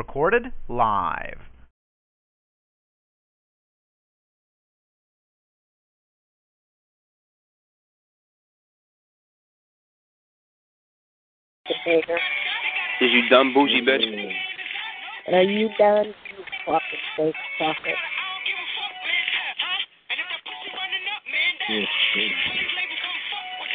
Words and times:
Recorded 0.00 0.46
live. 0.66 1.36
Is 11.86 13.10
you 13.12 13.28
dumb 13.28 13.52
bougie 13.52 13.82
bitch? 13.82 14.00
Mm. 14.00 15.34
Are 15.34 15.42
you 15.42 15.68
done, 15.78 16.06
you 16.06 16.44
fucking 16.64 16.80
fake 17.18 17.34
fucker? 17.60 17.94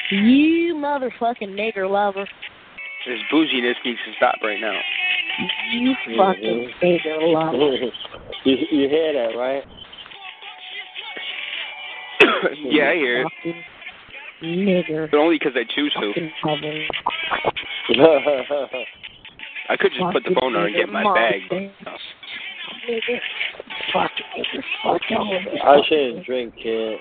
You 0.09 0.73
motherfucking 0.73 1.53
nigger 1.53 1.87
lover. 1.87 2.27
This 3.05 3.19
bouginess 3.31 3.75
needs 3.85 3.99
to 4.07 4.13
stop 4.17 4.37
right 4.41 4.59
now. 4.59 4.79
You 5.73 5.95
fucking 6.17 6.69
mm-hmm. 6.81 6.85
nigger 6.85 7.33
lover. 7.33 7.75
you, 8.45 8.55
you 8.71 8.89
hear 8.89 9.13
that, 9.13 9.37
right? 9.37 9.63
yeah, 12.63 12.89
I 12.89 12.95
hear 12.95 13.21
it. 13.21 13.27
Fucking 13.43 13.63
nigger. 14.43 15.11
But 15.11 15.17
only 15.17 15.37
because 15.37 15.53
I 15.55 15.63
choose 15.73 15.93
to. 15.99 16.13
Fucking 16.43 16.87
lover. 17.97 18.43
I 19.69 19.75
could 19.77 19.91
just 19.91 20.13
put 20.13 20.23
the 20.23 20.35
phone 20.39 20.55
on 20.55 20.67
and 20.67 20.75
get 20.75 20.89
my 20.89 21.03
bag. 21.13 21.41
but- 21.49 21.57
Nigger. 22.87 23.19
Fucking 23.93 24.25
nigger. 24.37 24.63
Fuck 24.83 25.01
all 25.11 25.35
of 25.35 25.41
you. 25.41 25.59
I 25.63 25.81
shouldn't 25.87 26.25
drink, 26.25 26.53
kid. 26.61 26.99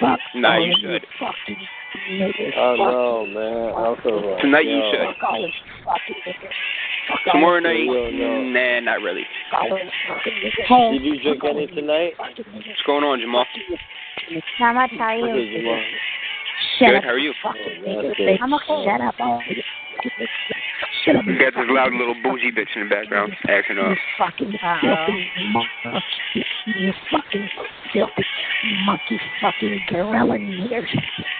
Fuck 0.00 0.18
Nah, 0.34 0.58
you 0.58 0.74
should. 0.80 1.06
Fucking 1.20 1.56
nigger. 2.10 2.48
I 2.48 2.76
Fuck 2.76 2.78
know, 2.78 3.26
man. 3.26 3.74
I 3.74 4.02
feel 4.02 4.30
like, 4.30 4.40
Tonight 4.40 4.66
you 4.66 4.82
should. 4.90 5.14
Fuck 5.14 5.30
all 5.30 5.44
of 5.44 5.50
fucking 5.84 6.16
nigger. 6.26 6.50
Fuck 7.08 7.32
Tomorrow 7.32 7.60
night? 7.60 7.84
yo, 7.84 8.10
no. 8.10 8.42
Nah, 8.48 8.80
not 8.80 9.00
really. 9.02 9.20
you 9.20 9.56
all 9.58 9.72
of 9.72 9.78
you 9.78 9.90
fucking 10.08 10.32
nigger. 10.32 10.92
Did 10.92 11.02
you 11.02 11.22
drink 11.22 11.42
any 11.44 11.66
tonight? 11.68 12.12
What's 12.18 12.82
going 12.86 13.04
on, 13.04 13.20
Jamal? 13.20 13.44
How 14.58 14.72
much 14.72 14.90
are 14.98 15.14
you? 15.16 15.26
is 15.34 15.48
it, 15.52 15.64
man? 15.64 15.82
Shut 16.78 16.88
Good, 16.88 16.96
up, 16.96 17.04
how 17.04 17.10
are 17.10 17.18
you? 17.18 17.32
fucking 17.42 17.60
Yeah, 17.84 17.92
nigger. 17.92 18.10
okay. 18.12 18.38
I'm 18.40 18.54
okay. 18.54 18.84
Shut 18.88 19.00
up, 19.00 19.14
all 19.20 19.42
you. 19.48 19.62
Shut 21.04 21.16
up, 21.16 21.24
You 21.26 21.38
got 21.38 21.52
this 21.54 21.68
loud 21.68 21.92
little 21.92 22.14
bougie 22.22 22.50
bitch 22.52 22.72
in 22.76 22.88
the 22.88 22.94
background 22.94 23.32
acting 23.48 23.76
You 23.76 23.82
up. 23.82 23.98
fucking 24.18 24.52
filthy 24.80 25.28
monkey. 25.52 26.04
You 26.66 26.92
fucking 27.10 27.48
filthy 27.92 28.24
monkey 28.86 29.20
fucking 29.42 29.80
gorilla 29.90 30.38
niggers. 30.38 30.88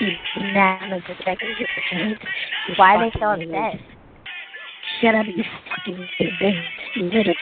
You 0.01 0.11
bananas 0.37 1.03
and 1.09 1.19
beggars 1.25 1.57
your. 1.59 1.69
You 2.11 2.17
Why 2.77 2.97
are 2.97 3.05
they 3.07 3.11
so 3.19 3.21
fucking 3.33 3.55
upset? 3.55 3.81
Shut 5.01 5.15
up, 5.15 5.27
you 5.27 5.45
fucking 5.69 6.09
big 6.19 6.55
you 6.97 7.05
little 7.05 7.35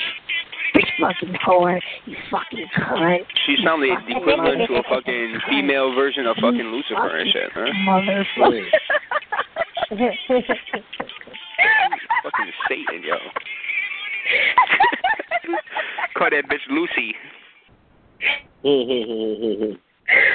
bitch 0.75 0.91
fucking 1.01 1.35
whore. 1.47 1.81
You 2.07 2.17
fucking 2.31 2.67
cunt. 2.77 3.19
She 3.47 3.57
sounded 3.65 3.99
the 4.07 4.17
equivalent 4.17 4.69
to 4.69 4.75
a 4.75 4.83
fucking 4.89 5.39
female 5.49 5.95
version 5.95 6.27
of 6.27 6.37
fucking 6.37 6.65
Lucifer 6.65 7.17
and 7.19 7.33
shit, 7.33 7.51
huh? 7.55 7.67
Motherfucker. 7.87 8.65
Fucking 12.23 12.53
Satan, 12.69 13.03
yo. 13.03 13.17
Call 16.17 16.31
that 16.31 16.49
bitch 16.49 16.67
Lucy. 16.71 17.15
Is 18.65 19.77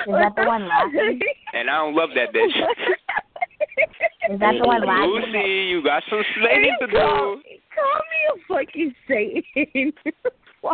that 0.07 0.33
the 0.35 0.43
one 0.45 0.67
laughing? 0.67 1.19
And 1.53 1.69
I 1.69 1.77
don't 1.77 1.95
love 1.95 2.09
that 2.15 2.33
bitch. 2.33 2.51
Is 4.29 4.39
that 4.39 4.53
the 4.61 4.67
one 4.67 4.85
laughing? 4.85 5.31
Lucy, 5.31 5.49
you 5.69 5.81
got 5.83 6.03
some 6.09 6.21
slaving 6.35 6.75
to 6.81 6.87
call, 6.87 7.35
do. 7.37 7.41
call 7.73 8.01
me 8.11 8.19
a 8.33 8.35
fucking 8.47 8.95
Satan. 9.07 9.93
Why? 10.61 10.73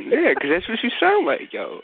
Yeah, 0.00 0.34
'cause 0.34 0.50
that's 0.50 0.68
what 0.68 0.78
you 0.82 0.90
sound 1.00 1.26
like, 1.26 1.52
yo. 1.52 1.80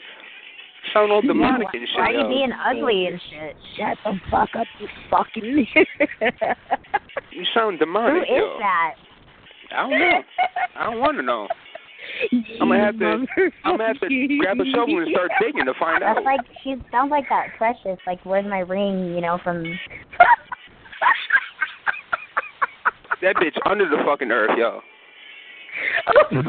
Sound 0.94 1.12
all 1.12 1.20
demonic 1.22 1.68
and 1.74 1.86
shit, 1.88 1.96
Why 1.98 2.06
are 2.06 2.12
you 2.12 2.20
yo. 2.20 2.28
being 2.28 2.52
ugly 2.52 3.06
and 3.06 3.20
shit? 3.30 3.56
Shut 3.76 3.98
the 4.04 4.18
fuck 4.30 4.48
up, 4.56 4.66
you 4.78 4.88
fucking. 5.10 5.66
You 7.32 7.44
sound 7.54 7.78
Who 7.78 7.86
demonic, 7.86 8.22
is 8.24 8.28
yo. 8.30 8.56
that? 8.58 8.94
I 9.72 9.88
don't 9.88 9.98
know. 9.98 10.22
I 10.76 10.84
don't 10.84 11.00
want 11.00 11.16
to 11.16 11.22
know. 11.22 11.48
I'm 12.60 12.68
gonna 12.68 12.84
have 12.84 12.98
to. 12.98 13.26
I'm 13.64 13.76
gonna 13.76 13.86
have 13.86 14.00
to 14.00 14.38
grab 14.40 14.58
a 14.60 14.64
shovel 14.72 14.98
and 14.98 15.08
start 15.12 15.30
digging 15.40 15.64
to 15.66 15.74
find 15.78 16.02
out. 16.02 16.16
That's 16.16 16.24
like 16.24 16.40
she 16.64 16.74
sounds 16.90 17.10
like 17.10 17.28
that 17.28 17.48
precious. 17.56 17.98
Like 18.06 18.24
where's 18.24 18.46
my 18.46 18.60
ring? 18.60 19.14
You 19.14 19.20
know 19.20 19.38
from. 19.42 19.64
That 23.22 23.36
bitch 23.36 23.56
under 23.66 23.88
the 23.88 23.98
fucking 24.04 24.30
earth, 24.30 24.56
yo. 24.56 24.80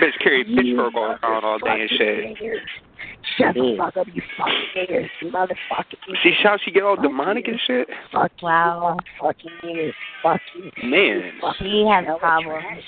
Bitch 0.00 0.18
carry 0.22 0.44
pitchfork 0.44 0.94
around 0.94 1.44
all 1.44 1.58
day 1.58 1.80
and 1.80 1.90
shit. 1.90 2.36
Shut 3.40 3.54
the 3.54 3.60
mm. 3.60 3.78
fuck 3.78 3.96
up, 3.96 4.06
you 4.12 4.22
fucking 4.36 4.54
niggers, 4.76 5.08
you 5.22 5.30
motherfucking 5.30 6.22
See 6.22 6.34
how 6.42 6.56
she 6.62 6.70
get 6.70 6.82
all 6.82 6.96
demonic 6.96 7.48
and 7.48 7.58
shit? 7.66 7.88
Fuck 8.12 8.32
Wow. 8.42 8.96
you, 8.98 9.12
fucking 9.20 9.50
niggers, 9.64 9.92
fuck 10.22 10.40
you. 10.54 10.70
Man. 10.88 11.32
She 11.58 11.86
has 11.90 12.04
problems. 12.18 12.82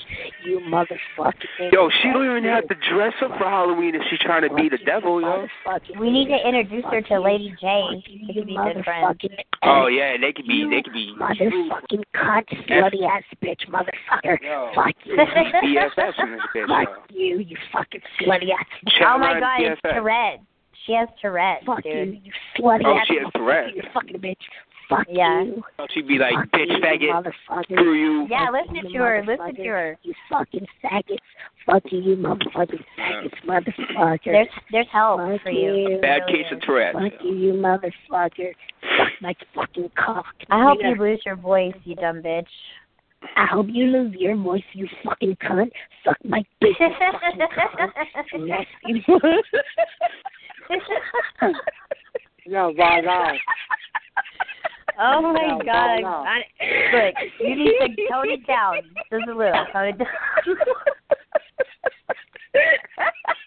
You 0.45 0.61
motherfucking 0.61 1.33
niggers. 1.61 1.73
Yo, 1.73 1.91
she 2.03 2.09
don't 2.13 2.25
even 2.25 2.45
have 2.45 2.69
to 2.69 2.75
dress 2.91 3.15
up 3.23 3.31
for 3.39 3.45
Halloween 3.45 3.95
if 3.95 4.03
she's 4.11 4.19
trying 4.21 4.43
to 4.49 4.55
be 4.55 4.69
the 4.69 4.79
devil, 4.79 5.21
yo. 5.21 5.47
We 5.99 6.11
need 6.11 6.29
to 6.29 6.49
introduce 6.49 6.85
her 6.91 7.01
to 7.03 7.21
Lady 7.21 7.55
J. 7.61 8.03
She 8.07 8.33
could 8.35 8.47
be 8.47 8.57
good 8.57 8.85
friends. 8.85 9.19
Oh 9.63 9.87
yeah, 9.87 10.17
they 10.21 10.33
could 10.33 10.47
be. 10.47 10.69
They 10.69 10.83
could 10.83 10.93
be. 10.93 11.15
Motherfucking 11.19 12.03
cunt, 12.15 12.67
slutty 12.69 13.09
ass 13.09 13.23
bitch, 13.43 13.69
motherfucker. 13.69 14.39
Fuck 14.75 14.95
you. 15.05 15.17
BFFs 15.17 16.19
in 16.19 16.33
this 16.33 16.41
bitch, 16.55 16.67
Fuck 16.67 17.11
yo. 17.11 17.17
you, 17.19 17.39
you 17.39 17.57
fucking 17.73 18.01
slutty 18.21 18.51
ass. 18.51 18.67
Oh 19.05 19.19
my 19.19 19.35
Chevron 19.35 19.41
God, 19.41 19.61
it's 19.61 19.81
BFF. 19.83 19.95
Tourette. 19.95 20.42
She 20.87 20.93
has 20.95 21.09
Tourette, 21.21 21.63
Fuck 21.65 21.83
dude. 21.85 21.93
you, 22.15 22.21
you 22.25 22.33
oh, 22.59 22.63
slutty 22.63 22.83
Oh, 22.85 22.99
ass. 22.99 23.07
she 23.07 23.19
has 23.19 23.33
Tourette. 23.35 23.75
You 23.77 23.83
fucking 23.95 24.19
bitch. 24.19 24.37
Fuck 24.89 25.07
Yeah. 25.09 25.43
you. 25.45 25.63
She'd 25.91 26.09
be 26.09 26.19
like, 26.19 26.35
Fuck 26.35 26.49
bitch, 26.51 26.69
you, 27.01 27.13
faggot, 27.13 27.65
screw 27.65 27.95
you. 27.95 28.27
Yeah, 28.29 28.49
listen 28.51 28.75
you, 28.75 28.99
to 28.99 28.99
her. 28.99 29.25
Listen 29.25 29.55
to 29.55 29.65
her. 29.65 29.99
You 30.03 30.13
fucking 30.29 30.67
faggots. 30.85 31.19
Fuck 31.65 31.85
you, 31.93 32.01
you 32.01 32.17
motherfucking 32.17 32.85
faggots, 32.99 33.35
motherfucker. 33.47 34.25
There's 34.25 34.49
there's 34.73 34.87
help 34.93 35.21
Fuck 35.21 35.43
for 35.43 35.51
you. 35.51 35.99
Bad 36.03 36.27
case 36.27 36.47
of 36.51 36.59
is. 36.59 36.65
Tourette. 36.65 36.95
Fuck 36.95 37.13
you, 37.23 37.35
you 37.35 37.53
motherfucker. 37.53 38.53
Suck 38.99 39.09
my 39.21 39.35
fucking 39.55 39.91
cock. 39.97 40.27
I 40.51 40.63
hope 40.65 40.81
nigger. 40.81 40.97
you 40.97 41.03
lose 41.03 41.21
your 41.25 41.37
voice, 41.37 41.75
you 41.85 41.95
dumb 41.95 42.21
bitch. 42.23 42.47
I 43.37 43.47
hope 43.47 43.67
you 43.71 43.85
lose 43.87 44.17
your 44.19 44.37
voice, 44.37 44.65
you 44.73 44.89
fucking 45.05 45.37
cunt. 45.37 45.71
Suck 46.05 46.17
my 46.25 46.43
dick, 46.61 46.75
you 46.81 46.89
fucking 47.49 49.03
cunt. 49.09 49.33
Nasty. 51.41 51.59
Yo, 52.47 52.73
bye, 52.77 53.01
bye. 53.05 53.39
Oh 55.01 55.21
my 55.23 55.33
No, 55.33 55.59
no, 55.59 55.65
god. 55.65 56.01
no. 56.03 56.09
I, 56.27 56.43
look, 56.93 57.15
you 57.41 57.57
need 57.57 57.97
to 57.97 58.09
tone 58.11 58.31
it 58.31 58.47
down. 58.47 58.77
Just 59.11 59.29
a 59.29 59.35
little. 59.35 59.65
Tone 59.73 59.87
it 59.89 59.99
down. 59.99 60.09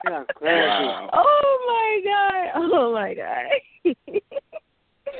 Yeah, 0.07 0.23
crazy. 0.35 0.55
Wow. 0.55 1.09
oh 1.13 1.57
my 1.67 2.01
god. 2.11 2.61
Oh 2.73 2.93
my 2.93 3.13
god. 3.15 3.95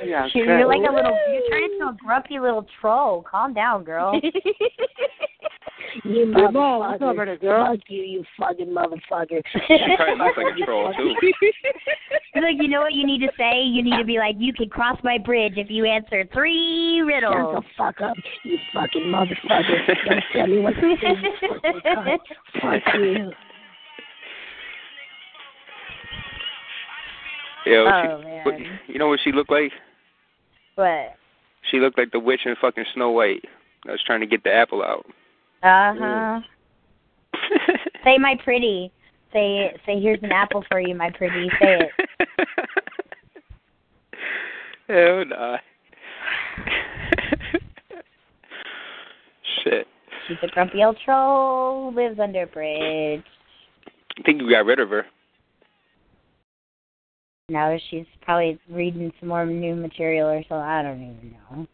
Yeah, 0.04 0.26
You're 0.34 0.66
like 0.66 0.78
a 0.88 0.92
little. 0.94 1.16
You're 1.32 1.42
turning 1.50 1.72
into 1.74 1.86
a 1.88 1.96
grumpy 2.04 2.38
little 2.38 2.66
troll. 2.80 3.22
Calm 3.28 3.52
down, 3.52 3.82
girl. 3.84 4.20
you 6.04 6.32
Hey, 6.34 6.46
Mom, 6.52 6.80
what's 6.80 7.02
up, 7.02 7.16
motherfucker. 7.16 7.40
girl? 7.40 7.66
Fuck 7.74 7.80
you, 7.88 8.02
you 8.02 8.24
fucking 8.38 8.68
motherfucker. 8.68 9.42
She 9.66 9.78
probably 9.96 10.24
looks 10.24 10.36
like 10.36 10.54
a 10.60 10.64
troll 10.64 10.92
too. 10.96 11.14
Look, 12.36 12.56
you 12.60 12.68
know 12.68 12.80
what 12.82 12.92
you 12.92 13.06
need 13.06 13.20
to 13.20 13.28
say? 13.38 13.62
You 13.62 13.82
need 13.82 13.96
to 13.96 14.04
be 14.04 14.18
like, 14.18 14.36
you 14.38 14.52
can 14.52 14.68
cross 14.68 14.98
my 15.02 15.16
bridge 15.18 15.54
if 15.56 15.70
you 15.70 15.84
answer 15.86 16.24
three 16.34 16.98
Shut 17.00 17.22
the 17.22 17.28
riddles. 17.28 17.64
fuck 17.76 18.00
up, 18.02 18.16
you 18.44 18.58
fucking 18.74 19.02
motherfucker. 19.04 19.86
Don't 20.06 20.22
tell 20.32 20.46
me 20.46 20.58
what 20.60 20.74
to 20.74 20.96
say, 21.00 21.08
you 21.08 21.32
fucking 21.62 21.80
cunt. 21.84 22.18
Fuck 22.82 22.94
you. 22.94 23.32
Yo, 27.66 27.84
Oh, 27.86 28.18
she, 28.20 28.24
man. 28.24 28.44
what, 28.44 28.54
you 28.88 28.98
know 28.98 29.08
what 29.08 29.20
she 29.24 29.32
looked 29.32 29.50
like? 29.50 29.72
What? 30.76 31.16
She 31.70 31.78
looked 31.80 31.98
like 31.98 32.12
the 32.12 32.20
witch 32.20 32.40
in 32.44 32.54
fucking 32.60 32.84
Snow 32.94 33.10
White. 33.10 33.44
I 33.88 33.92
was 33.92 34.02
trying 34.06 34.20
to 34.20 34.26
get 34.26 34.44
the 34.44 34.52
apple 34.52 34.82
out. 34.82 35.04
Uh 35.62 35.94
huh. 35.98 36.40
Say 38.04 38.18
my 38.18 38.36
pretty. 38.44 38.92
Say 39.32 39.74
say 39.84 40.00
here's 40.00 40.22
an 40.22 40.30
apple 40.32 40.64
for 40.70 40.80
you, 40.80 40.94
my 40.94 41.10
pretty. 41.10 41.48
Say 41.60 41.80
it. 41.98 42.05
Oh, 42.20 42.24
Hell 44.88 45.24
nah. 45.26 45.56
Shit. 49.64 49.86
She's 50.28 50.36
a 50.42 50.46
grumpy 50.48 50.84
old 50.84 50.96
troll 51.04 51.90
who 51.90 51.96
lives 51.96 52.18
under 52.20 52.42
a 52.42 52.46
bridge. 52.46 53.24
I 54.18 54.22
think 54.24 54.40
you 54.40 54.50
got 54.50 54.64
rid 54.64 54.78
of 54.78 54.90
her. 54.90 55.04
No, 57.48 57.78
she's 57.90 58.06
probably 58.22 58.58
reading 58.68 59.12
some 59.20 59.28
more 59.28 59.46
new 59.46 59.74
material 59.76 60.28
or 60.28 60.42
so. 60.48 60.56
I 60.56 60.82
don't 60.82 61.02
even 61.02 61.36
know. 61.50 61.66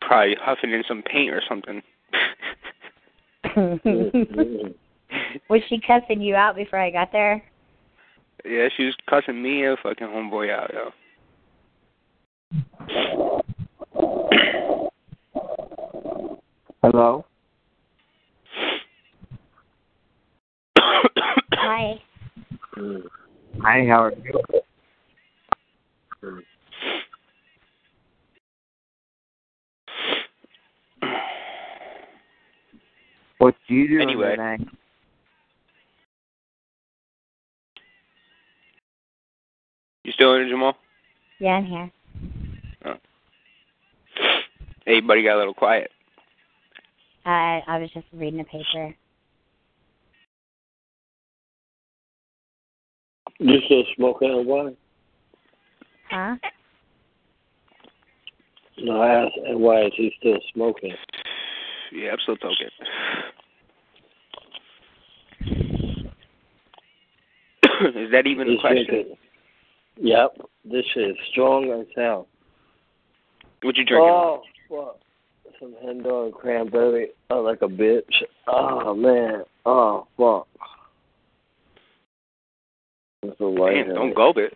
Probably 0.00 0.36
huffing 0.40 0.72
in 0.72 0.84
some 0.86 1.02
paint 1.02 1.30
or 1.30 1.42
something. 1.48 1.82
Was 5.48 5.62
she 5.68 5.80
cussing 5.80 6.20
you 6.20 6.34
out 6.34 6.56
before 6.56 6.78
I 6.78 6.90
got 6.90 7.12
there? 7.12 7.42
Yeah, 8.44 8.68
she 8.76 8.84
was 8.84 8.94
cussing 9.08 9.42
me 9.42 9.64
and 9.64 9.78
fucking 9.82 10.06
homeboy 10.06 10.50
out, 10.50 10.72
yo. 10.72 10.92
Hello? 16.82 17.24
Hi. 20.78 22.00
Hi, 23.62 23.86
how 23.88 24.04
are 24.04 24.12
you? 24.12 24.42
What 33.38 33.54
do 33.68 33.74
you 33.74 33.88
doing 33.88 34.02
Anyway. 34.02 34.36
tonight? 34.36 34.60
Still 40.16 40.34
in, 40.34 40.48
Jamal? 40.48 40.76
Yeah, 41.38 41.50
I'm 41.52 41.64
here. 41.64 41.92
Oh. 42.86 42.94
Hey, 44.84 45.00
buddy 45.00 45.22
got 45.22 45.36
a 45.36 45.38
little 45.38 45.54
quiet. 45.54 45.90
I 47.24 47.62
I 47.66 47.78
was 47.78 47.90
just 47.92 48.06
reading 48.12 48.40
a 48.40 48.44
paper. 48.44 48.94
You 53.38 53.58
still 53.66 53.84
smoking 53.96 54.30
or 54.30 54.42
what? 54.42 54.74
Huh? 56.10 56.36
No, 58.78 59.00
I 59.00 59.24
asked, 59.24 59.36
and 59.46 59.60
why 59.60 59.82
is 59.86 59.92
he 59.96 60.12
still 60.18 60.38
smoking? 60.54 60.94
Yeah, 61.92 62.12
I'm 62.12 62.18
still 62.22 62.36
talking. 62.36 62.68
Is 67.96 68.10
that 68.12 68.26
even 68.26 68.50
a 68.50 68.58
question? 68.60 68.86
shit 68.88 69.06
is- 69.06 69.16
Yep, 69.98 70.38
this 70.64 70.84
shit 70.92 71.10
is 71.10 71.16
strong 71.30 71.70
as 71.80 71.86
hell. 71.96 72.26
What 73.62 73.76
you 73.76 73.84
drinking? 73.84 74.08
Oh, 74.10 74.42
fuck. 74.68 74.98
Some 75.58 75.74
hen 75.82 76.02
dog 76.02 76.34
cranberry. 76.34 77.08
Oh, 77.30 77.40
like 77.40 77.62
a 77.62 77.68
bitch. 77.68 78.02
Oh, 78.46 78.94
man. 78.94 79.42
Oh, 79.64 80.06
fuck. 80.16 80.46
That's 83.22 83.40
a 83.40 83.54
Damn, 83.84 83.94
don't 83.94 84.14
gulp 84.14 84.36
it. 84.36 84.54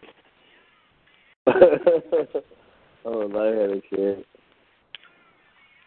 oh, 3.04 3.10
lightheaded 3.10 3.82
kid. 3.88 4.24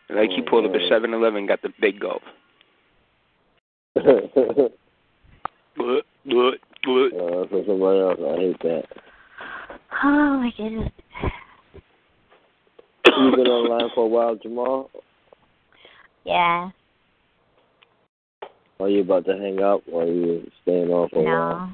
Like 0.09 0.31
he 0.31 0.41
pulled 0.41 0.65
up 0.65 0.73
a 0.73 0.79
7-Eleven, 0.91 1.45
got 1.45 1.61
the 1.61 1.69
big 1.79 1.99
gulp. 1.99 2.23
oh, 3.97 4.71
But, 5.77 6.05
but, 6.25 6.59
but. 6.83 7.49
for 7.49 7.63
somebody 7.67 7.99
else, 7.99 8.19
I 8.19 8.35
hate 8.37 8.59
that. 8.63 8.83
Oh 10.05 10.37
my 10.37 10.51
goodness. 10.57 10.91
You've 13.05 13.35
been 13.35 13.47
online 13.47 13.89
for 13.95 14.03
a 14.03 14.07
while, 14.07 14.35
Jamal? 14.35 14.89
Yeah. 16.25 16.71
Are 18.81 18.89
you 18.89 19.01
about 19.01 19.25
to 19.25 19.37
hang 19.37 19.61
up, 19.61 19.81
or 19.89 20.03
are 20.03 20.07
you 20.07 20.51
staying 20.61 20.89
on 20.89 21.07
for 21.07 21.19
a 21.19 21.23
while? 21.23 21.25
No. 21.25 21.55
while? 21.55 21.69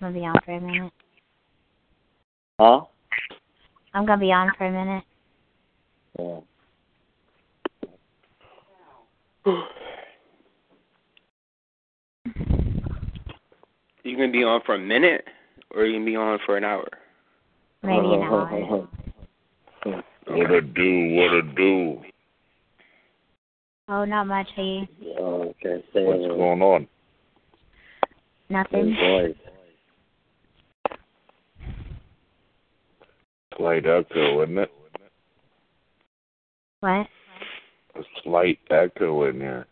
gonna 0.00 0.14
be 0.14 0.24
on 0.24 0.36
for 0.44 0.52
a 0.52 0.60
minute. 0.60 0.92
Huh? 2.58 2.80
I'm 3.92 4.06
gonna 4.06 4.20
be 4.20 4.32
on 4.32 4.50
for 4.56 4.66
a 4.66 4.72
minute. 4.72 5.04
Yeah. 6.18 6.40
You 14.02 14.16
gonna 14.16 14.32
be 14.32 14.44
on 14.44 14.62
for 14.64 14.76
a 14.76 14.78
minute, 14.78 15.24
or 15.74 15.84
you 15.84 15.94
gonna 15.94 16.06
be 16.06 16.16
on 16.16 16.38
for 16.46 16.56
an 16.56 16.64
hour? 16.64 16.88
Maybe 17.82 18.14
an 18.14 18.22
hour. 18.22 18.88
What 20.28 20.50
a 20.50 20.60
do, 20.60 21.14
what 21.14 21.32
a 21.34 21.42
do. 21.54 22.02
Oh, 23.88 24.04
not 24.04 24.26
much. 24.26 24.48
Hey, 24.56 24.88
Oh, 25.18 25.42
okay. 25.64 25.84
Stay 25.90 26.04
What's 26.04 26.22
on 26.24 26.36
going 26.36 26.62
on? 26.62 26.88
nothing. 28.50 28.96
boys. 29.00 29.34
Slight 33.56 33.86
echo, 33.86 34.42
isn't 34.42 34.58
it? 34.58 34.72
What? 36.80 37.06
A 37.94 38.02
slight 38.22 38.58
echo 38.70 39.24
in 39.28 39.38
there. 39.38 39.66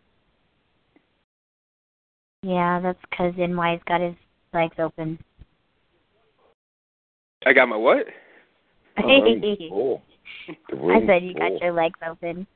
Yeah, 2.42 2.80
that's 2.80 2.98
because 3.10 3.34
NY's 3.36 3.80
got 3.86 4.00
his 4.00 4.14
legs 4.52 4.76
open. 4.78 5.18
I 7.46 7.52
got 7.52 7.68
my 7.68 7.76
what? 7.76 8.06
The 8.96 9.02
room's 9.02 9.58
full. 9.68 10.02
The 10.70 10.76
I 10.76 11.06
said 11.06 11.24
you 11.24 11.32
full. 11.32 11.50
got 11.50 11.60
your 11.60 11.72
legs 11.72 11.98
open. 12.08 12.46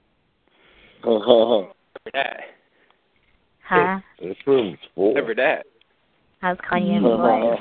That. 2.14 2.40
Huh? 3.66 3.98
This 4.20 4.36
room's 4.46 4.78
full. 4.94 5.12
Never 5.14 5.34
that. 5.34 5.66
I 6.42 6.50
was 6.50 6.58
calling 6.66 6.86
you 6.86 6.98
a 6.98 7.16
boy. 7.18 7.56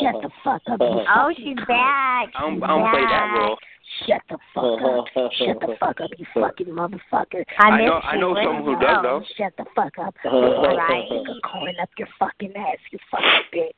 Shut 0.00 0.22
the 0.22 0.30
fuck 0.44 0.62
up. 0.70 0.78
Oh, 0.80 1.32
she's 1.36 1.56
back. 1.66 2.28
I 2.36 2.40
don't, 2.40 2.62
I 2.62 2.66
don't 2.68 2.90
play 2.90 3.00
that 3.00 3.34
role. 3.34 3.56
Shut 4.06 4.20
the 4.28 4.38
fuck 4.54 4.80
up. 4.84 5.32
Shut 5.38 5.60
the 5.60 5.74
fuck 5.80 6.00
up, 6.02 6.10
you 6.18 6.26
fucking 6.34 6.66
motherfucker. 6.66 7.42
I, 7.58 7.68
I 7.68 7.84
know- 7.86 8.00
I 8.04 8.16
know 8.16 8.34
someone 8.36 8.64
who 8.64 8.78
does, 8.80 8.98
though. 9.02 9.22
Shut 9.36 9.54
the 9.56 9.64
fuck 9.74 9.98
up. 9.98 10.14
Right. 10.24 10.76
Right. 10.76 11.08
Calling 11.42 11.74
up 11.82 11.88
your 11.98 12.08
fucking 12.18 12.52
ass, 12.54 12.76
you 12.92 12.98
fucking 13.10 13.48
bitch. 13.52 13.70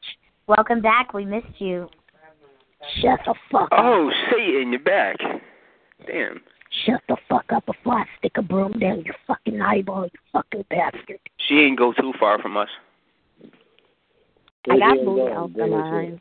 Welcome 0.48 0.82
back. 0.82 1.14
We 1.14 1.24
missed 1.24 1.58
you. 1.60 1.88
Shut 3.00 3.20
the 3.26 3.34
fuck 3.50 3.68
up. 3.72 3.78
Oh, 3.78 4.10
Satan, 4.30 4.72
you're 4.72 4.80
back. 4.80 5.16
Damn. 6.06 6.40
Shut 6.86 7.02
the 7.08 7.16
fuck 7.28 7.44
up 7.52 7.66
before 7.66 7.94
I 7.94 8.04
stick 8.18 8.32
a 8.36 8.42
broom 8.42 8.72
down 8.78 9.02
your 9.02 9.14
fucking 9.26 9.60
eyeball, 9.60 10.04
you 10.04 10.18
fucking 10.32 10.64
bastard. 10.70 11.18
She 11.48 11.56
ain't 11.60 11.78
go 11.78 11.92
too 11.92 12.12
far 12.18 12.40
from 12.40 12.56
us. 12.56 12.68
I 14.70 14.78
got 14.78 15.04
booed 15.04 15.32
off 15.32 15.50
the 15.54 15.66
line. 15.66 16.20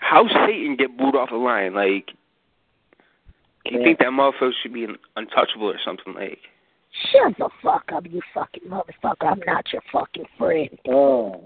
How 0.00 0.28
Satan 0.46 0.76
get 0.76 0.96
booed 0.96 1.16
off 1.16 1.30
the 1.30 1.36
line? 1.36 1.74
Like, 1.74 2.12
you 3.64 3.78
Yeah. 3.78 3.84
think 3.84 3.98
that 3.98 4.08
motherfucker 4.08 4.54
should 4.62 4.72
be 4.72 4.86
untouchable 5.16 5.68
or 5.70 5.78
something? 5.84 6.14
Like, 6.14 6.38
Shut 7.12 7.36
the 7.36 7.50
fuck 7.62 7.90
up, 7.92 8.06
you 8.08 8.22
fucking 8.32 8.68
motherfucker. 8.68 9.26
I'm 9.26 9.42
not 9.46 9.70
your 9.72 9.82
fucking 9.92 10.26
friend. 10.38 10.78
Oh, 10.88 11.32
that 11.32 11.38
sounds 11.38 11.45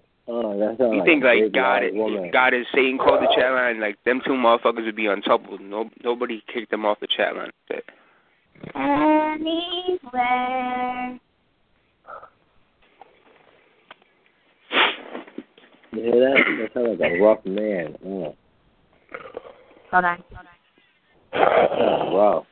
you 0.79 0.99
like 0.99 1.05
think 1.05 1.25
like 1.25 1.53
God, 1.53 1.85
is, 1.85 1.93
woman. 1.95 2.31
God 2.33 2.55
is 2.55 2.67
Satan 2.75 2.99
called 2.99 3.23
the 3.23 3.33
chat 3.35 3.53
line? 3.53 3.81
Like, 3.81 4.03
them 4.05 4.21
two 4.25 4.33
motherfuckers 4.33 4.85
would 4.85 4.97
be 4.97 5.07
untouchable. 5.07 5.59
No, 5.59 5.91
nobody 6.05 6.43
kicked 6.53 6.71
them 6.71 6.85
off 6.85 7.01
the 7.01 7.09
chat 7.09 7.35
line. 7.35 7.51
But 7.69 7.85
Anywhere. 8.75 10.01
You 15.93 16.03
hear 16.03 16.21
that? 16.21 16.37
That 16.61 16.71
sounds 16.75 17.01
like 17.01 17.13
a 17.13 17.21
rough 17.21 17.45
man. 17.45 17.97
Oh, 18.05 18.35
Hold 19.91 20.05
on. 20.05 20.25
that 21.33 21.71
sounds 21.79 22.15
rough. 22.15 22.45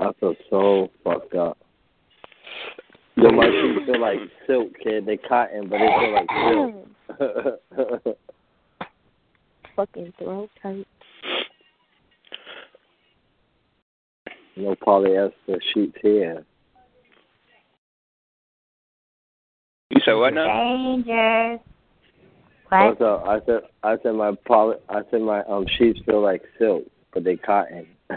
I 0.00 0.12
feel 0.18 0.34
so 0.48 0.88
fucked 1.04 1.34
up. 1.34 1.58
Yo, 3.22 3.30
my 3.32 3.44
feet 3.44 3.84
feel 3.86 4.00
like 4.00 4.18
silk, 4.46 4.68
kid. 4.82 5.04
They 5.04 5.18
cotton, 5.18 5.68
but 5.68 5.78
they 5.78 5.88
feel 5.98 6.14
like 6.14 6.28
silk. 6.48 8.16
fucking 9.76 10.12
throat 10.18 10.48
tight. 10.62 10.86
no 14.56 14.74
polyester 14.74 15.58
sheets 15.72 15.96
here. 16.02 16.44
You 19.90 20.00
said 20.04 20.14
what 20.14 20.34
now? 20.34 20.44
Strangers. 20.44 21.60
What's 22.68 23.00
What? 23.00 23.06
up? 23.06 23.24
I 23.26 23.40
said 23.44 23.60
I 23.82 23.96
said 24.02 24.14
my 24.14 24.32
poly 24.46 24.76
I 24.88 25.00
said 25.10 25.20
my 25.22 25.42
um 25.44 25.66
sheets 25.78 25.98
feel 26.06 26.22
like 26.22 26.42
silk, 26.58 26.84
but 27.12 27.24
they 27.24 27.36
cotton. 27.36 27.86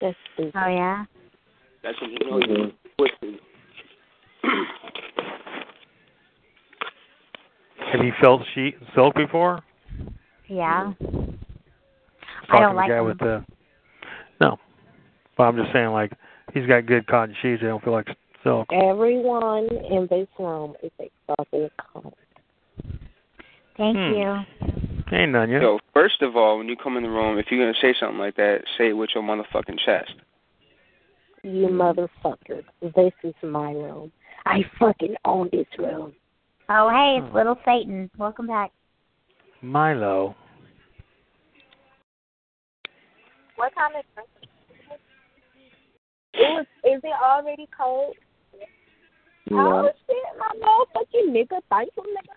That's 0.00 0.16
stupid. 0.34 0.52
Oh 0.54 0.68
yeah. 0.68 1.04
That's 1.82 2.00
when 2.00 2.10
you 2.10 2.18
know 2.20 2.38
you 2.38 2.46
Mhm. 2.46 2.72
twisted. 2.96 3.40
Have 7.92 8.04
you 8.04 8.12
felt 8.20 8.42
sheet 8.54 8.76
silk 8.94 9.14
before? 9.14 9.62
Yeah. 10.48 10.92
I 12.50 12.60
don't 12.60 12.70
to 12.70 12.76
like 12.76 12.88
the 12.88 12.92
guy 12.92 12.96
them. 12.96 13.06
with 13.06 13.18
the 13.18 13.44
no. 14.40 14.58
But 15.36 15.44
I'm 15.44 15.56
just 15.56 15.72
saying, 15.72 15.88
like 15.90 16.12
he's 16.52 16.66
got 16.66 16.86
good 16.86 17.06
cotton 17.06 17.34
sheets. 17.40 17.62
They 17.62 17.68
don't 17.68 17.82
feel 17.82 17.92
like 17.92 18.08
silk. 18.42 18.72
Everyone 18.72 19.68
in 19.90 20.06
this 20.08 20.28
room 20.38 20.74
is 20.82 20.90
a 21.00 21.10
fucking 21.26 21.70
cunt. 21.94 22.12
Thank 23.76 23.96
Hmm. 23.96 24.12
you. 24.12 24.44
Ain't 25.16 25.32
none 25.32 25.50
yet. 25.50 25.62
Yo, 25.62 25.78
first 25.94 26.20
of 26.20 26.36
all, 26.36 26.58
when 26.58 26.68
you 26.68 26.76
come 26.76 26.96
in 26.96 27.02
the 27.02 27.08
room, 27.08 27.38
if 27.38 27.50
you're 27.50 27.60
gonna 27.60 27.78
say 27.80 27.94
something 27.98 28.18
like 28.18 28.34
that, 28.36 28.62
say 28.76 28.88
it 28.88 28.92
with 28.92 29.14
your 29.14 29.22
motherfucking 29.22 29.78
chest. 29.78 30.12
You 31.42 31.68
motherfucker. 31.68 32.64
This 32.82 33.12
is 33.22 33.34
my 33.42 33.72
room. 33.72 34.10
I 34.44 34.60
fucking 34.78 35.14
own 35.24 35.48
this 35.52 35.66
room. 35.78 36.12
Oh 36.68 36.90
hey, 36.90 37.24
it's 37.24 37.34
little 37.34 37.56
Satan. 37.64 38.10
Welcome 38.18 38.46
back. 38.46 38.72
Milo. 39.62 40.34
What 43.56 43.72
time 43.74 43.90
is 43.98 44.04
drink? 44.14 44.28
It 46.34 46.38
was, 46.40 46.66
is 46.84 47.00
it 47.02 47.14
already 47.22 47.68
cold? 47.76 48.14
Oh 49.52 49.90
shit, 50.06 50.16
my 50.38 50.52
motherfucking 50.60 51.32
nigga. 51.32 51.60
Thank 51.70 51.90
you, 51.96 52.04
nigga. 52.14 52.34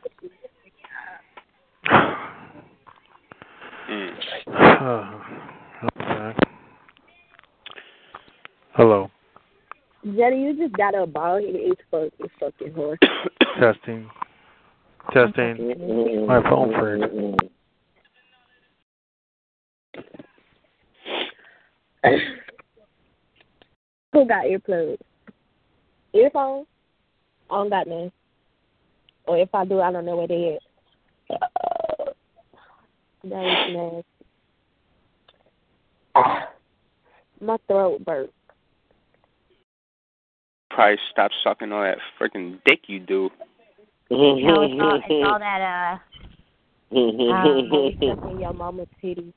Mm. 3.90 4.14
Okay. 5.84 6.61
Hello. 8.74 9.12
Jenny, 10.04 10.44
you 10.44 10.58
just 10.58 10.76
got 10.78 10.96
a 10.96 11.06
bald 11.06 11.44
head 11.44 11.56
as 11.56 11.78
fuck, 11.92 12.12
you 12.18 12.28
fucking 12.40 12.74
horse. 12.74 13.00
Testing. 13.60 14.10
Testing. 15.14 16.26
My 16.26 16.42
phone. 16.42 16.72
Mm-mm. 16.72 17.38
Who 24.14 24.26
got 24.26 24.46
earplugs? 24.46 24.98
Earphones? 26.14 26.68
I 27.50 27.56
don't 27.56 27.70
got 27.70 27.88
none. 27.88 28.12
Or 29.28 29.38
if 29.38 29.54
I 29.54 29.66
do, 29.66 29.82
I 29.82 29.92
don't 29.92 30.06
know 30.06 30.16
where 30.16 30.28
they 30.28 30.58
at. 31.30 31.36
Uh, 31.36 32.12
that 33.26 33.30
was 33.30 34.04
nasty. 36.16 36.46
My 37.46 37.58
throat 37.68 38.06
burst. 38.06 38.32
Probably 40.74 40.98
stop 41.12 41.32
sucking 41.44 41.72
all 41.72 41.84
that 41.84 41.98
freaking 42.20 42.60
dick 42.66 42.82
you 42.88 43.00
do. 43.00 43.30
No, 44.10 44.36
it's 44.64 44.74
all, 44.82 45.02
it's 45.06 45.30
all 45.30 45.40
that 45.40 45.62
uh 45.62 46.96
Um, 46.96 47.94
sucking 48.00 48.40
your 48.40 48.54
mama's 48.54 48.88
titties. 49.04 49.34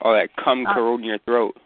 All 0.00 0.12
that 0.12 0.30
cum 0.36 0.66
Oh. 0.68 0.74
corroding 0.74 1.06
your 1.06 1.18
throat. 1.18 1.56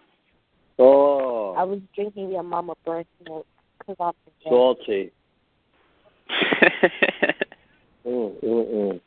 Oh. 0.78 1.54
I 1.54 1.62
oh, 1.62 1.66
was 1.66 1.80
drinking 1.94 2.30
your 2.30 2.42
mama 2.42 2.74
breast 2.84 3.08
milk 3.26 3.46
because 3.78 3.96
I 4.00 4.12
forgot. 4.44 4.50
salty. 4.50 5.10
Mm, 8.06 8.40
mm, 8.42 8.72
mm. 8.72 9.00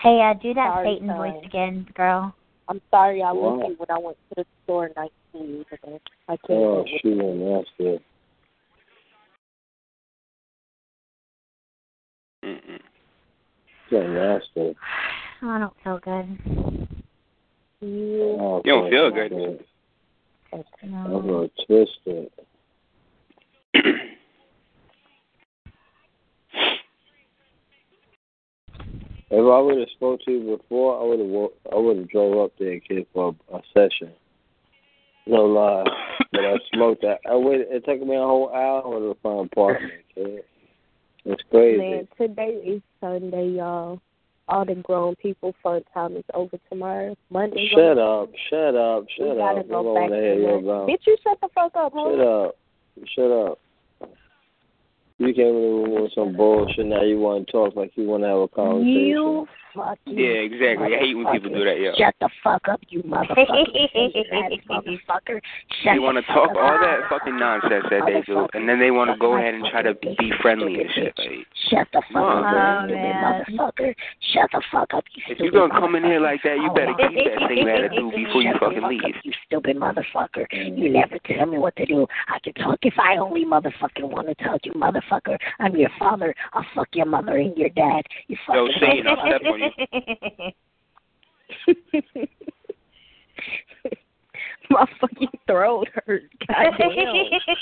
Hey, 0.00 0.20
uh 0.22 0.34
do 0.34 0.54
that 0.54 0.74
Sorry, 0.74 0.94
Satan 0.94 1.08
sorry. 1.08 1.30
voice 1.32 1.44
again, 1.44 1.86
girl. 1.94 2.34
I'm 2.68 2.80
sorry 2.90 3.22
I 3.22 3.32
What? 3.32 3.58
left 3.58 3.68
you 3.70 3.76
when 3.78 3.90
I 3.90 3.98
went 3.98 4.16
to 4.28 4.34
the 4.36 4.46
store 4.64 4.90
19 5.32 5.64
today. 5.68 5.98
I 6.28 6.36
can't 6.36 6.50
Oh, 6.50 6.76
go 6.76 6.78
with 6.82 7.00
shoot, 7.02 7.16
nasty. 7.16 8.04
So 13.90 14.06
nasty. 14.06 14.76
I 15.42 15.58
don't 15.58 15.74
feel 15.82 15.98
good. 15.98 16.38
you. 17.80 18.36
Oh, 18.38 18.62
You 18.64 18.72
don't 18.72 18.90
feel 18.90 19.04
okay. 19.06 19.28
good. 19.28 19.64
I'm 20.52 20.64
No. 20.90 21.20
gonna 21.20 21.48
twist 21.66 21.98
it. 22.06 22.32
If 29.32 29.38
I 29.38 29.60
would 29.60 29.78
have 29.78 29.88
spoke 29.94 30.20
to 30.24 30.30
you 30.32 30.56
before, 30.56 31.00
I 31.00 31.04
would 31.04 31.20
have 31.20 31.50
I 31.72 31.76
would 31.76 31.98
have 31.98 32.08
drove 32.10 32.44
up 32.44 32.52
there, 32.58 32.72
and 32.72 32.84
came 32.84 33.06
for 33.14 33.32
a, 33.52 33.56
a 33.56 33.60
session. 33.72 34.12
No 35.26 35.44
lie, 35.44 35.84
but 36.32 36.44
I 36.44 36.56
smoked 36.74 37.02
that. 37.02 37.20
I 37.30 37.36
waited. 37.36 37.68
It 37.70 37.84
took 37.84 38.04
me 38.04 38.16
a 38.16 38.20
whole 38.20 38.52
hour 38.52 38.98
to 38.98 39.16
find 39.22 39.46
a 39.46 39.54
partner, 39.54 39.88
kid. 40.12 40.42
It's 41.24 41.42
crazy. 41.50 41.78
Man, 41.78 42.08
today 42.18 42.60
is 42.64 42.82
Sunday, 43.00 43.48
y'all. 43.48 44.00
All 44.48 44.64
the 44.64 44.74
grown 44.74 45.14
people 45.16 45.54
fun 45.62 45.82
time 45.94 46.16
is 46.16 46.24
over 46.34 46.58
tomorrow. 46.68 47.16
Monday. 47.30 47.70
Shut 47.72 47.98
up! 47.98 48.30
Shut 48.48 48.74
up! 48.74 49.04
shut 49.16 49.28
We 49.28 49.36
gotta 49.36 49.60
up! 49.60 49.68
go 49.68 49.94
back 49.94 50.10
to 50.10 50.16
your 50.16 50.60
Bitch, 50.60 51.06
you 51.06 51.16
shut 51.22 51.38
the 51.40 51.48
fuck 51.54 51.72
up, 51.76 51.92
huh? 51.94 52.10
Shut 52.10 52.20
up! 52.20 52.56
Shut 53.14 53.30
up! 53.30 53.58
You 55.18 55.34
came 55.34 55.48
in 55.48 55.52
the 55.52 55.60
room 55.60 56.02
with 56.02 56.12
some 56.14 56.34
bullshit. 56.34 56.86
Now 56.86 57.02
you 57.02 57.18
want 57.18 57.46
to 57.46 57.52
talk 57.52 57.76
like 57.76 57.92
you 57.94 58.06
want 58.06 58.22
to 58.22 58.28
have 58.28 58.38
a 58.38 58.48
conversation. 58.48 59.06
You 59.06 59.46
fucking. 59.74 60.18
yeah, 60.18 60.44
exactly. 60.46 60.94
I 60.94 60.98
hate 61.00 61.14
when 61.16 61.26
people 61.32 61.50
do 61.50 61.64
that, 61.64 61.80
Yeah. 61.80 61.92
Shut 61.96 62.14
the 62.20 62.28
fuck 62.42 62.68
up, 62.68 62.80
you 62.88 63.02
motherfucker. 63.02 63.46
motherfucker. 64.68 65.40
Shut 65.82 65.94
They 65.94 65.98
want 65.98 66.16
to 66.16 66.22
the 66.26 66.32
talk 66.32 66.48
fuck 66.50 66.56
all 66.58 66.74
up. 66.74 66.80
that 66.80 67.08
fucking 67.08 67.38
nonsense 67.38 67.84
that 67.90 68.02
they 68.06 68.22
do, 68.26 68.46
and 68.54 68.68
then 68.68 68.78
they 68.80 68.90
want 68.90 69.10
to 69.10 69.16
go 69.16 69.36
ahead 69.36 69.54
and 69.54 69.64
try 69.70 69.82
to 69.82 69.94
be 69.94 70.32
friendly 70.42 70.80
and 70.80 70.90
shit. 70.94 71.14
Like, 71.18 71.46
Shut 71.70 71.88
the 71.92 72.02
fuck 72.12 72.22
Oh, 72.22 72.44
up, 72.44 72.90
man. 72.90 73.44
motherfucker. 73.48 73.94
Shut 74.32 74.50
the 74.52 74.62
fuck 74.72 74.94
up, 74.94 75.04
you 75.14 75.22
stupid. 75.24 75.44
if 75.46 75.52
you're 75.52 75.68
gonna 75.68 75.80
come 75.80 75.94
in 75.94 76.04
here 76.04 76.20
like 76.20 76.42
that, 76.44 76.56
you 76.58 76.70
better 76.74 76.92
motherfucker. 76.92 77.14
keep 77.14 77.24
that 77.38 77.48
same 77.48 77.68
attitude 77.68 78.12
before 78.16 78.42
you 78.42 78.52
Shut 78.52 78.60
the 78.60 78.66
fucking 78.66 78.80
fuck 78.82 78.90
leave. 78.90 79.04
Up, 79.04 79.24
you 79.24 79.32
stupid 79.46 79.76
motherfucker. 79.76 80.46
You 80.52 80.90
mm. 80.90 80.92
never 80.92 81.18
tell 81.26 81.46
me 81.46 81.58
what 81.58 81.76
to 81.76 81.86
do. 81.86 82.06
I 82.28 82.38
can 82.42 82.54
talk 82.54 82.78
if 82.82 82.94
I 82.98 83.16
only 83.16 83.44
motherfucking 83.44 84.04
want 84.08 84.28
to 84.28 84.34
talk, 84.44 84.60
you 84.64 84.72
motherfucker. 84.72 85.38
I'm 85.58 85.76
your 85.76 85.90
father. 85.98 86.34
I'll 86.52 86.66
fuck 86.74 86.88
your 86.94 87.06
mother 87.06 87.36
and 87.36 87.56
your 87.56 87.70
dad. 87.70 88.02
You 88.28 88.36
Yo, 88.48 88.66
fucking 88.66 88.80
Satan, 88.80 89.06
I'll 89.06 89.16
step 89.26 89.42
on 89.46 89.59
you. 89.60 90.50
My 94.72 94.86
fucking 95.00 95.28
throat 95.48 95.88
hurts. 96.06 96.26
God 96.46 96.72
damn. 96.78 96.94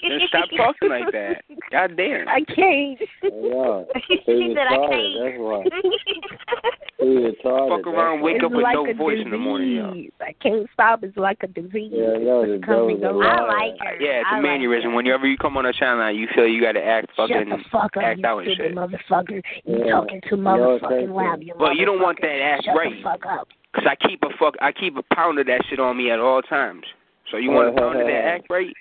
Then 0.02 0.20
stop 0.28 0.48
talking 0.56 0.88
like 0.90 1.10
that. 1.12 1.42
God 1.72 1.96
damn. 1.96 2.28
I 2.28 2.40
can't. 2.54 3.00
Yeah. 3.22 3.82
she 4.26 4.54
said 4.54 4.66
I 4.68 4.76
can't. 4.76 5.14
That's 5.24 5.38
why. 5.38 5.64
Fuck 6.98 7.86
around, 7.86 8.20
wake 8.22 8.36
it's 8.36 8.44
up 8.44 8.50
with 8.52 8.62
like 8.62 8.74
no 8.74 8.90
a 8.90 8.94
voice 8.94 9.18
in 9.24 9.30
the 9.30 9.38
morning, 9.38 9.70
yo. 9.76 9.86
disease. 9.94 10.10
I 10.20 10.34
can't 10.42 10.66
stop. 10.74 11.04
It's 11.04 11.16
like 11.16 11.38
a 11.42 11.46
disease. 11.46 11.92
Yeah, 11.94 12.14
I 12.14 12.18
know, 12.18 12.42
It's 12.42 12.60
the 12.60 12.66
come 12.66 12.88
and 12.88 13.00
devil's 13.00 13.22
go. 13.22 13.28
a 13.28 13.32
I 13.32 13.40
liar. 13.40 13.46
like 13.48 13.78
her. 13.80 14.00
Yeah, 14.00 14.18
it's 14.20 14.26
I 14.30 14.34
a 14.34 14.34
like 14.34 14.42
mannerism. 14.42 14.90
her. 14.90 14.96
Whenever 14.96 15.26
you 15.26 15.36
come 15.38 15.56
on 15.56 15.64
a 15.66 15.72
channel 15.72 16.10
you 16.10 16.26
feel 16.34 16.46
you 16.46 16.60
got 16.60 16.72
to 16.72 16.84
act 16.84 17.08
Shut 17.16 17.30
fucking 17.30 17.48
the 17.50 17.58
fuck 17.70 17.96
up, 17.96 18.02
act 18.02 18.18
you 18.20 18.26
out 18.26 18.38
and 18.44 18.52
stupid 18.52 18.68
shit. 18.68 18.76
motherfucker. 18.76 19.42
You 19.64 19.78
Yeah. 19.86 19.92
talking 19.92 20.20
too 20.28 20.36
You 20.36 20.42
know 20.42 20.78
motherfucking 20.82 21.14
loud, 21.14 21.42
you 21.42 21.54
Well, 21.58 21.74
you 21.74 21.86
don't 21.86 22.02
want 22.02 22.18
that 22.20 22.40
ass 22.42 22.64
Shut 22.64 22.76
right. 22.76 22.92
the 22.96 23.02
fuck 23.02 23.24
up. 23.26 23.48
Cause 23.74 23.84
I 23.88 23.94
keep 24.08 24.20
a 24.24 24.30
fuck, 24.38 24.54
I 24.60 24.72
keep 24.72 24.96
a 24.96 25.14
pound 25.14 25.38
of 25.38 25.46
that 25.46 25.60
shit 25.70 25.78
on 25.78 25.96
me 25.96 26.10
at 26.10 26.18
all 26.18 26.42
times. 26.42 26.82
So 27.30 27.36
you 27.36 27.50
want 27.50 27.68
a 27.68 27.72
pound 27.72 28.00
of 28.00 28.06
that 28.06 28.24
act 28.24 28.46
right? 28.50 28.72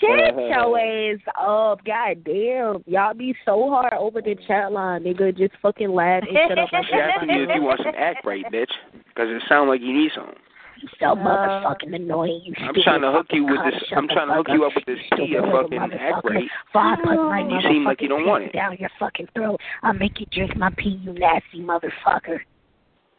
Shut 0.00 0.08
your 0.36 0.78
ass 0.78 1.18
up. 1.38 1.84
God 1.84 2.24
damn. 2.24 2.82
Y'all 2.86 3.14
be 3.14 3.34
so 3.44 3.68
hard 3.70 3.92
over 3.94 4.20
the 4.20 4.36
chat 4.46 4.72
line, 4.72 5.04
nigga. 5.04 5.36
Just 5.36 5.54
fucking 5.62 5.90
laugh 5.90 6.22
and 6.28 6.36
shut 6.48 6.58
up. 6.58 6.68
She 6.70 6.94
asking 6.94 7.30
you 7.30 7.44
if 7.44 7.50
you 7.54 7.62
want 7.62 7.80
some 7.84 7.94
act 7.96 8.24
right, 8.24 8.44
bitch. 8.52 8.70
Cause 9.16 9.26
it 9.28 9.42
sound 9.48 9.68
like 9.68 9.80
you 9.80 9.92
need 9.92 10.10
some. 10.14 10.32
You 10.80 10.88
so 10.98 11.14
motherfucking 11.14 11.94
annoying. 11.94 12.42
You 12.44 12.54
I'm 12.58 12.74
trying 12.82 13.02
to 13.02 13.12
hook 13.12 13.26
you 13.30 13.44
with 13.44 13.60
this. 13.64 13.82
I'm 13.96 14.08
trying 14.08 14.28
to 14.28 14.34
hook 14.34 14.48
you 14.50 14.64
up 14.64 14.72
with 14.74 14.84
this 14.86 14.98
stupid 15.06 15.26
tea 15.26 15.36
of 15.36 15.44
fucking 15.44 15.80
act 15.80 15.92
motherfucker. 15.94 16.30
right. 16.30 16.44
Before 16.66 16.82
I 16.82 16.96
put 16.96 17.14
my 17.14 17.40
You 17.40 17.60
seem 17.70 17.84
like 17.84 18.02
you 18.02 18.08
don't 18.08 18.22
motherfucking 18.22 18.26
want 18.26 18.42
pants 18.42 18.54
it. 18.54 18.58
down 18.58 18.76
your 18.78 18.90
fucking 18.98 19.28
throat, 19.34 19.60
I'll 19.82 19.94
make 19.94 20.18
you 20.18 20.26
drink 20.32 20.56
my 20.56 20.70
pee, 20.76 20.98
you 21.02 21.12
nasty 21.12 21.60
motherfucker. 21.60 22.40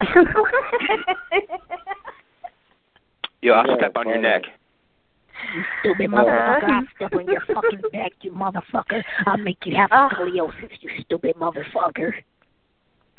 Yo, 3.46 3.52
I'll 3.52 3.64
Yeah, 3.68 3.76
step 3.76 3.96
on 3.96 4.08
your 4.08 4.18
neck. 4.18 4.42
You 5.54 5.62
stupid 5.80 6.10
motherfucker. 6.10 6.64
I'll 6.64 6.82
step 6.96 7.14
on 7.14 7.26
your 7.28 7.42
fucking 7.54 7.82
back, 7.92 8.10
you 8.22 8.32
motherfucker. 8.32 9.04
I'll 9.26 9.36
make 9.36 9.64
you 9.64 9.76
have 9.76 9.90
Ugh. 9.92 10.10
scoliosis, 10.10 10.72
you 10.80 10.90
stupid 11.04 11.36
motherfucker. 11.36 12.12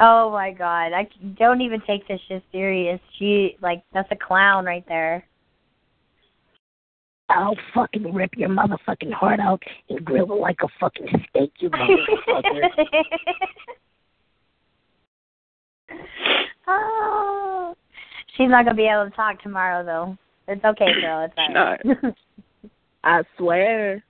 oh 0.02 0.30
my 0.32 0.52
god, 0.52 0.92
I 0.92 1.08
don't 1.40 1.62
even 1.62 1.80
take 1.88 2.06
this 2.10 2.20
shit 2.28 2.44
serious. 2.52 3.00
She 3.18 3.56
like 3.62 3.84
that's 3.94 4.12
a 4.12 4.18
clown 4.18 4.66
right 4.66 4.84
there. 4.90 5.26
I'll 7.30 7.56
fucking 7.74 8.14
rip 8.14 8.36
your 8.36 8.50
motherfucking 8.50 9.14
heart 9.14 9.40
out 9.40 9.64
and 9.90 10.04
grill 10.04 10.30
it 10.34 10.42
like 10.42 10.58
a 10.62 10.68
fucking 10.82 11.08
steak, 11.30 11.54
you 11.60 11.70
motherfucker. 11.70 12.68
oh, 16.68 17.17
she's 18.38 18.50
not 18.50 18.66
gonna 18.66 18.76
be 18.76 18.88
able 18.88 19.10
to 19.10 19.16
talk 19.16 19.42
tomorrow 19.42 19.84
though. 19.84 20.18
It's 20.48 20.64
okay, 20.64 20.88
girl. 21.02 21.26
It's 21.26 21.34
She's 21.36 21.56
alright. 21.56 22.16
I 23.04 23.24
swear. 23.38 24.04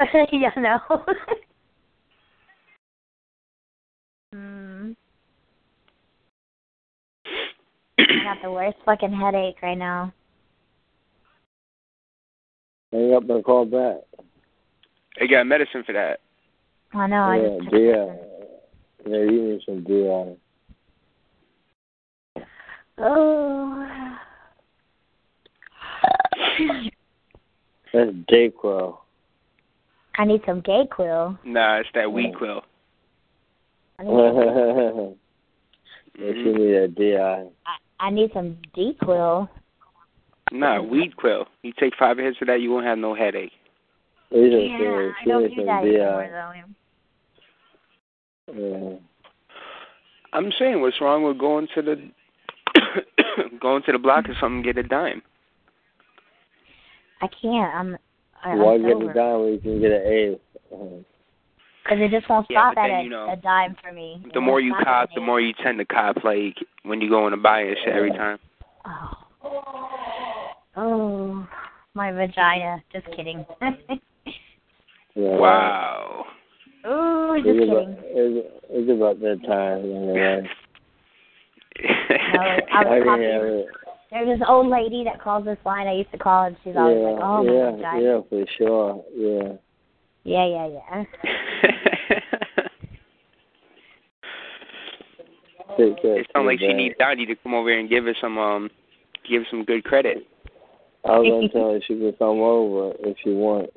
yeah, 0.32 0.50
no. 0.56 0.78
Hmm. 4.34 4.92
I 7.98 8.24
got 8.24 8.38
the 8.42 8.50
worst 8.50 8.78
fucking 8.86 9.12
headache 9.12 9.56
right 9.62 9.76
now. 9.76 10.10
Hang 12.92 13.12
up 13.12 13.28
and 13.28 13.44
call 13.44 13.66
back. 13.66 14.24
They 15.20 15.26
got 15.26 15.46
medicine 15.46 15.82
for 15.84 15.92
that. 15.92 16.20
I 16.94 17.06
know. 17.06 17.16
I 17.16 17.36
yeah, 17.36 17.48
just 17.48 17.64
took 17.64 17.72
Dion. 17.72 18.18
Yeah, 19.06 19.18
you 19.18 19.42
need 19.42 19.60
some 19.66 19.84
Dion. 19.84 20.36
Oh. 23.02 23.88
That's 27.92 28.10
Dayquil. 28.30 28.96
I 30.16 30.24
need 30.24 30.42
some 30.46 30.60
gay 30.60 30.86
quill. 30.90 31.38
Nah, 31.44 31.80
it's 31.80 31.88
that 31.94 32.12
weed 32.12 32.32
mm. 32.32 32.38
quill. 32.38 32.62
I 33.98 34.02
need 34.04 34.10
some, 34.10 35.14
yes, 36.18 36.34
you 36.36 36.58
need 36.58 36.74
a 36.74 36.88
Dion. 36.88 37.50
I, 37.66 38.06
I 38.06 38.10
need 38.10 38.30
some 38.32 38.56
D 38.74 38.96
quill. 39.02 39.48
Nah, 40.50 40.82
weed 40.82 41.16
quill. 41.16 41.46
You 41.62 41.72
take 41.78 41.94
five 41.98 42.18
hits 42.18 42.36
of 42.40 42.46
that, 42.48 42.60
you 42.60 42.70
won't 42.70 42.86
have 42.86 42.98
no 42.98 43.14
headache. 43.14 43.52
These 44.30 44.52
Yeah, 44.52 44.78
serious. 44.78 45.14
I 45.20 45.28
don't 45.28 45.42
needs 45.42 45.56
do 45.56 45.64
that 45.64 45.82
Dion. 45.82 46.20
anymore 46.20 46.30
though. 48.46 48.54
Yeah. 48.54 48.96
I'm 50.32 50.50
saying, 50.58 50.80
what's 50.80 51.00
wrong 51.00 51.24
with 51.24 51.38
going 51.38 51.68
to 51.74 51.82
the 51.82 52.10
going 53.60 53.82
to 53.84 53.92
the 53.92 53.98
block 53.98 54.28
or 54.28 54.34
something 54.40 54.56
and 54.56 54.64
get 54.64 54.78
a 54.78 54.82
dime? 54.82 55.22
I 57.20 57.28
can't. 57.40 57.74
I'm. 57.74 57.96
I, 58.44 58.56
Why 58.56 58.74
I'm 58.74 58.82
get 58.82 59.10
a 59.10 59.14
dime 59.14 59.40
when 59.40 59.52
you 59.52 59.58
can 59.60 59.80
get 59.80 59.92
an 59.92 60.02
eighth? 60.06 60.40
Uh-huh. 60.72 61.02
Because 61.84 61.98
it 62.00 62.10
just 62.12 62.28
won't 62.30 62.46
Yeah, 62.48 62.58
stop 62.70 62.74
but 62.76 62.82
at 62.82 62.88
then, 62.88 63.00
a, 63.00 63.02
you 63.02 63.10
know, 63.10 63.32
a 63.32 63.36
dime 63.36 63.76
for 63.82 63.92
me. 63.92 64.22
It 64.24 64.32
The 64.34 64.40
won't 64.40 64.46
more 64.46 64.60
you 64.60 64.74
cop, 64.84 65.10
the 65.14 65.20
more 65.20 65.40
you 65.40 65.52
tend 65.64 65.78
to 65.78 65.84
cop. 65.84 66.22
Like 66.24 66.56
when 66.84 67.00
you 67.00 67.08
go 67.08 67.26
in 67.26 67.32
to 67.32 67.36
buy 67.36 67.60
and 67.62 67.76
shit 67.84 67.94
every 67.94 68.10
time. 68.12 68.38
Oh. 68.84 69.10
Oh, 70.76 71.48
my 71.94 72.12
vagina. 72.12 72.82
Just 72.92 73.06
kidding. 73.16 73.44
Wow. 75.14 76.24
Ooh, 76.86 77.36
just 77.36 77.48
It's 77.48 77.58
kidding. 77.58 77.70
about, 77.70 77.98
it's, 78.02 78.48
it's 78.70 78.90
about 78.90 79.20
that 79.20 79.40
time 79.46 79.84
anyway. 79.84 80.20
I 80.24 80.36
was, 80.40 80.46
I 82.38 82.58
I 82.72 82.84
was 82.84 82.92
can 82.92 83.04
talking. 83.04 83.24
have. 83.24 83.82
There's 84.10 84.38
this 84.38 84.46
old 84.46 84.68
lady 84.68 85.04
that 85.04 85.22
calls 85.22 85.44
this 85.44 85.58
line. 85.64 85.86
I 85.86 85.94
used 85.94 86.12
to 86.12 86.18
call, 86.18 86.44
and 86.44 86.56
she's 86.62 86.76
always 86.76 86.98
yeah, 86.98 87.08
like, 87.08 87.22
"Oh 87.22 87.44
my 87.44 87.52
yeah, 87.52 87.98
yeah, 87.98 88.20
for 88.28 88.44
sure. 88.58 89.04
Yeah. 89.16 89.52
Yeah, 90.24 90.46
yeah, 90.46 90.66
yeah. 90.68 91.04
It 95.78 96.26
sounds 96.34 96.46
like 96.46 96.58
she 96.58 96.72
needs 96.72 96.94
Dottie 96.98 97.26
to 97.26 97.34
come 97.36 97.54
over 97.54 97.70
here 97.70 97.78
and 97.78 97.88
give 97.88 98.04
her 98.04 98.14
some 98.20 98.38
um 98.38 98.70
give 99.28 99.42
her 99.42 99.48
some 99.50 99.64
good 99.64 99.84
credit. 99.84 100.18
I 101.04 101.18
was 101.18 101.28
gonna 101.30 101.48
tell 101.48 101.72
her 101.72 101.80
she 101.86 101.98
could 101.98 102.18
come 102.18 102.40
over 102.40 102.92
if 103.00 103.16
she 103.24 103.30
wants. 103.30 103.72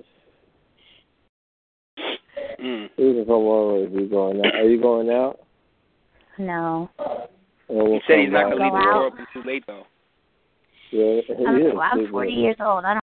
Mm. 2.61 2.89
You 2.97 3.13
can 3.13 3.25
come 3.25 3.45
over 3.47 3.85
if 3.85 3.91
you're 3.91 4.07
going 4.07 4.45
out. 4.45 4.55
Are 4.55 4.69
you 4.69 4.81
going 4.81 5.09
out? 5.09 5.39
No. 6.37 6.89
Or 7.67 7.83
we'll 7.83 7.93
He 7.93 8.01
said 8.07 8.19
he's 8.19 8.31
not 8.31 8.49
gonna 8.51 8.63
leave 8.63 8.73
the 8.73 8.79
Go 8.79 9.09
door 9.09 9.27
too 9.33 9.43
late 9.43 9.63
though. 9.67 9.85
Yeah, 10.91 11.21
I'm, 11.47 11.61
yeah, 11.61 11.79
I'm 11.79 12.07
40 12.09 12.31
years 12.31 12.55
old. 12.59 12.85
I 12.85 12.93
don't. 12.93 13.04